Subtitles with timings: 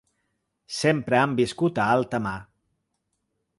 [0.77, 2.35] Sempre han viscut a alta mar.